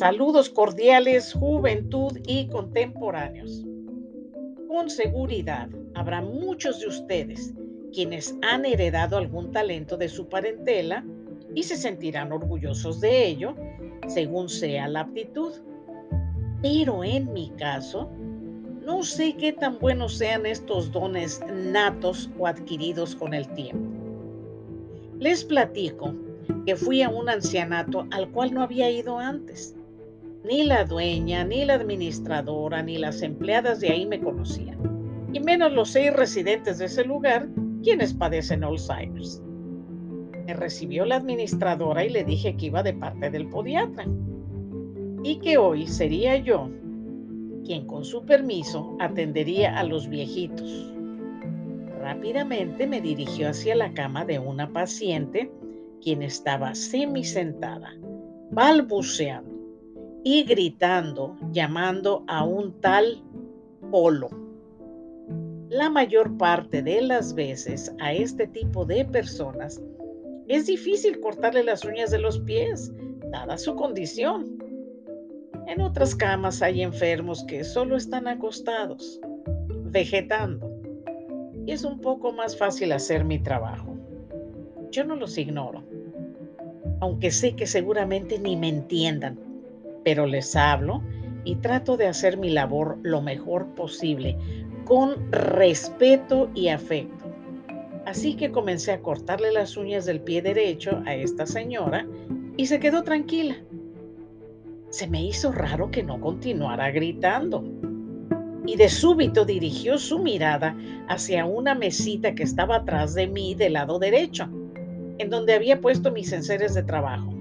Saludos 0.00 0.48
cordiales, 0.48 1.34
juventud 1.34 2.18
y 2.26 2.48
contemporáneos. 2.48 3.66
Con 4.66 4.88
seguridad 4.88 5.68
habrá 5.94 6.22
muchos 6.22 6.80
de 6.80 6.86
ustedes 6.86 7.52
quienes 7.92 8.34
han 8.40 8.64
heredado 8.64 9.18
algún 9.18 9.52
talento 9.52 9.98
de 9.98 10.08
su 10.08 10.26
parentela 10.26 11.04
y 11.54 11.64
se 11.64 11.76
sentirán 11.76 12.32
orgullosos 12.32 13.02
de 13.02 13.26
ello, 13.26 13.54
según 14.08 14.48
sea 14.48 14.88
la 14.88 15.00
aptitud. 15.00 15.52
Pero 16.62 17.04
en 17.04 17.34
mi 17.34 17.50
caso, 17.58 18.08
no 18.82 19.02
sé 19.02 19.36
qué 19.36 19.52
tan 19.52 19.78
buenos 19.78 20.16
sean 20.16 20.46
estos 20.46 20.90
dones 20.92 21.42
natos 21.52 22.30
o 22.38 22.46
adquiridos 22.46 23.14
con 23.14 23.34
el 23.34 23.46
tiempo. 23.48 23.86
Les 25.18 25.44
platico 25.44 26.14
que 26.64 26.74
fui 26.74 27.02
a 27.02 27.10
un 27.10 27.28
ancianato 27.28 28.06
al 28.10 28.30
cual 28.30 28.54
no 28.54 28.62
había 28.62 28.90
ido 28.90 29.18
antes. 29.18 29.76
Ni 30.42 30.64
la 30.64 30.84
dueña, 30.84 31.44
ni 31.44 31.66
la 31.66 31.74
administradora, 31.74 32.82
ni 32.82 32.96
las 32.96 33.20
empleadas 33.20 33.80
de 33.80 33.90
ahí 33.90 34.06
me 34.06 34.20
conocían, 34.20 34.78
y 35.34 35.40
menos 35.40 35.72
los 35.72 35.90
seis 35.90 36.12
residentes 36.12 36.78
de 36.78 36.86
ese 36.86 37.04
lugar 37.04 37.48
quienes 37.82 38.14
padecen 38.14 38.64
Alzheimer's. 38.64 39.42
Me 40.46 40.54
recibió 40.54 41.04
la 41.04 41.16
administradora 41.16 42.04
y 42.04 42.08
le 42.08 42.24
dije 42.24 42.56
que 42.56 42.66
iba 42.66 42.82
de 42.82 42.94
parte 42.94 43.30
del 43.30 43.48
podiatra 43.48 44.06
y 45.22 45.38
que 45.40 45.58
hoy 45.58 45.86
sería 45.86 46.38
yo 46.38 46.70
quien 47.66 47.86
con 47.86 48.04
su 48.04 48.24
permiso 48.24 48.96
atendería 48.98 49.78
a 49.78 49.84
los 49.84 50.08
viejitos. 50.08 50.90
Rápidamente 52.00 52.86
me 52.86 53.02
dirigió 53.02 53.50
hacia 53.50 53.74
la 53.74 53.92
cama 53.92 54.24
de 54.24 54.38
una 54.38 54.72
paciente 54.72 55.52
quien 56.00 56.22
estaba 56.22 56.74
semisentada, 56.74 57.94
balbuceando 58.50 59.59
y 60.24 60.44
gritando, 60.44 61.36
llamando 61.50 62.24
a 62.26 62.44
un 62.44 62.80
tal 62.80 63.22
Polo. 63.90 64.30
La 65.68 65.88
mayor 65.88 66.36
parte 66.36 66.82
de 66.82 67.00
las 67.00 67.34
veces 67.34 67.94
a 68.00 68.12
este 68.12 68.46
tipo 68.46 68.84
de 68.84 69.04
personas 69.04 69.80
es 70.48 70.66
difícil 70.66 71.20
cortarle 71.20 71.62
las 71.62 71.84
uñas 71.84 72.10
de 72.10 72.18
los 72.18 72.40
pies, 72.40 72.92
dada 73.30 73.56
su 73.56 73.76
condición. 73.76 74.58
En 75.66 75.80
otras 75.80 76.14
camas 76.14 76.60
hay 76.62 76.82
enfermos 76.82 77.44
que 77.44 77.62
solo 77.62 77.96
están 77.96 78.26
acostados, 78.26 79.20
vegetando, 79.84 80.68
y 81.66 81.72
es 81.72 81.84
un 81.84 82.00
poco 82.00 82.32
más 82.32 82.56
fácil 82.58 82.90
hacer 82.92 83.24
mi 83.24 83.38
trabajo. 83.38 83.96
Yo 84.90 85.04
no 85.04 85.14
los 85.14 85.38
ignoro, 85.38 85.84
aunque 86.98 87.30
sé 87.30 87.54
que 87.54 87.68
seguramente 87.68 88.38
ni 88.40 88.56
me 88.56 88.68
entiendan, 88.68 89.49
pero 90.04 90.26
les 90.26 90.56
hablo 90.56 91.02
y 91.44 91.56
trato 91.56 91.96
de 91.96 92.06
hacer 92.06 92.36
mi 92.36 92.50
labor 92.50 92.98
lo 93.02 93.22
mejor 93.22 93.66
posible, 93.74 94.36
con 94.84 95.30
respeto 95.32 96.50
y 96.54 96.68
afecto. 96.68 97.24
Así 98.06 98.34
que 98.34 98.50
comencé 98.50 98.92
a 98.92 99.00
cortarle 99.00 99.52
las 99.52 99.76
uñas 99.76 100.04
del 100.04 100.20
pie 100.20 100.42
derecho 100.42 101.02
a 101.06 101.14
esta 101.14 101.46
señora 101.46 102.06
y 102.56 102.66
se 102.66 102.80
quedó 102.80 103.02
tranquila. 103.02 103.56
Se 104.90 105.06
me 105.06 105.22
hizo 105.22 105.52
raro 105.52 105.90
que 105.90 106.02
no 106.02 106.20
continuara 106.20 106.90
gritando. 106.90 107.64
Y 108.66 108.76
de 108.76 108.88
súbito 108.88 109.44
dirigió 109.44 109.98
su 109.98 110.18
mirada 110.18 110.76
hacia 111.08 111.44
una 111.46 111.74
mesita 111.74 112.34
que 112.34 112.42
estaba 112.42 112.76
atrás 112.76 113.14
de 113.14 113.26
mí 113.26 113.54
del 113.54 113.74
lado 113.74 113.98
derecho, 113.98 114.48
en 115.18 115.30
donde 115.30 115.54
había 115.54 115.80
puesto 115.80 116.12
mis 116.12 116.32
enseres 116.32 116.74
de 116.74 116.82
trabajo. 116.82 117.39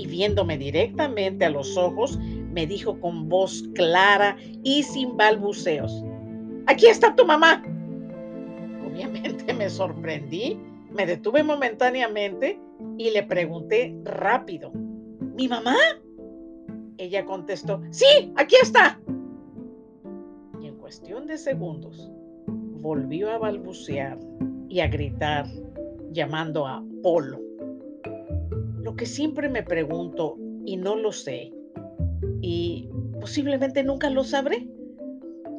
Y 0.00 0.06
viéndome 0.06 0.56
directamente 0.56 1.44
a 1.44 1.50
los 1.50 1.76
ojos, 1.76 2.18
me 2.52 2.66
dijo 2.66 2.98
con 3.00 3.28
voz 3.28 3.64
clara 3.74 4.36
y 4.62 4.82
sin 4.82 5.16
balbuceos, 5.16 6.04
Aquí 6.66 6.86
está 6.86 7.14
tu 7.16 7.26
mamá 7.26 7.62
obviamente 8.90 9.52
me 9.54 9.68
sorprendí, 9.70 10.58
me 10.90 11.06
detuve 11.06 11.42
momentáneamente 11.42 12.60
y 12.98 13.10
le 13.10 13.22
pregunté 13.22 13.96
rápido, 14.04 14.72
¿mi 14.72 15.48
mamá? 15.48 15.76
Ella 16.98 17.24
contestó, 17.24 17.80
sí, 17.90 18.32
aquí 18.36 18.56
está. 18.60 19.00
Y 20.60 20.66
en 20.66 20.76
cuestión 20.76 21.26
de 21.26 21.38
segundos 21.38 22.10
volvió 22.46 23.30
a 23.30 23.38
balbucear 23.38 24.18
y 24.68 24.80
a 24.80 24.88
gritar 24.88 25.46
llamando 26.12 26.66
a 26.66 26.82
Polo. 27.02 27.40
Lo 28.82 28.96
que 28.96 29.06
siempre 29.06 29.48
me 29.48 29.62
pregunto 29.62 30.36
y 30.64 30.76
no 30.76 30.96
lo 30.96 31.12
sé, 31.12 31.52
y 32.40 32.88
posiblemente 33.20 33.82
nunca 33.82 34.10
lo 34.10 34.24
sabré, 34.24 34.68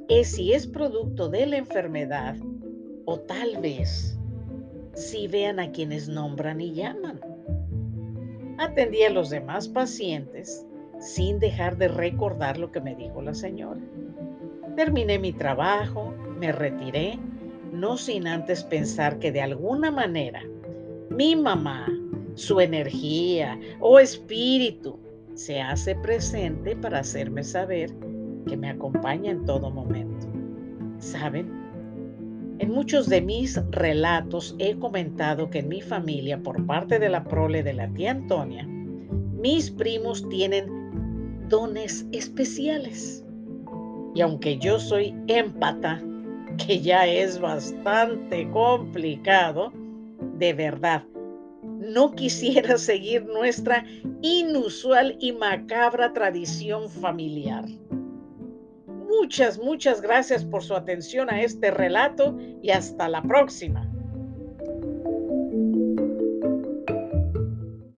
es 0.10 0.32
si 0.32 0.54
es 0.54 0.68
producto 0.68 1.30
de 1.30 1.46
la 1.46 1.58
enfermedad 1.58 2.36
o 3.06 3.20
tal 3.20 3.62
vez 3.62 4.20
si 4.94 5.28
vean 5.28 5.60
a 5.60 5.72
quienes 5.72 6.10
nombran 6.10 6.60
y 6.62 6.74
llaman. 6.74 7.20
Atendí 8.58 9.04
a 9.04 9.10
los 9.10 9.30
demás 9.30 9.68
pacientes 9.68 10.66
sin 11.00 11.40
dejar 11.40 11.78
de 11.78 11.88
recordar 11.88 12.58
lo 12.58 12.72
que 12.72 12.82
me 12.82 12.96
dijo 12.96 13.22
la 13.22 13.34
señora. 13.34 13.82
Terminé 14.76 15.18
mi 15.18 15.34
trabajo, 15.34 16.14
me 16.40 16.52
retiré, 16.52 17.18
no 17.72 17.98
sin 17.98 18.28
antes 18.28 18.64
pensar 18.64 19.18
que 19.20 19.32
de 19.32 19.42
alguna 19.42 19.92
manera 19.92 20.44
mi 21.10 21.36
mamá, 21.36 21.88
su 22.42 22.60
energía 22.60 23.60
o 23.80 24.00
espíritu 24.00 25.00
se 25.36 25.62
hace 25.62 25.96
presente 25.96 26.76
para 26.76 27.00
hacerme 27.00 27.44
saber 27.44 27.94
que 28.48 28.58
me 28.58 28.70
acompaña 28.70 29.32
en 29.32 29.46
todo 29.46 29.70
momento. 29.70 30.28
¿Saben? 30.98 31.50
En 32.60 32.72
muchos 32.72 33.08
de 33.08 33.22
mis 33.22 33.60
relatos 33.72 34.56
he 34.60 34.78
comentado 34.78 35.50
que 35.50 35.60
en 35.60 35.70
mi 35.70 35.82
familia, 35.82 36.42
por 36.42 36.66
parte 36.66 37.00
de 37.00 37.10
la 37.10 37.24
prole 37.24 37.64
de 37.64 37.74
la 37.74 37.88
tía 37.90 38.12
Antonia, 38.12 38.68
mis 38.68 39.72
primos 39.72 40.28
tienen 40.30 41.48
dones 41.48 42.08
especiales. 42.12 43.24
Y 44.14 44.22
aunque 44.22 44.58
yo 44.58 44.80
soy 44.80 45.16
empata, 45.28 46.02
que 46.58 46.82
ya 46.82 47.08
es 47.08 47.40
bastante 47.40 48.50
complicado, 48.50 49.72
de 50.38 50.54
verdad, 50.54 51.04
no 51.82 52.12
quisiera 52.12 52.78
seguir 52.78 53.26
nuestra 53.26 53.86
inusual 54.22 55.18
y 55.20 55.34
macabra 55.34 56.14
tradición 56.14 56.90
familiar. 56.90 57.66
Muchas, 58.88 59.60
muchas 59.60 60.02
gracias 60.02 60.46
por 60.46 60.64
su 60.64 60.76
atención 60.76 61.30
a 61.30 61.42
este 61.42 61.72
relato 61.72 62.38
y 62.62 62.70
hasta 62.70 63.10
la 63.10 63.22
próxima. 63.22 63.91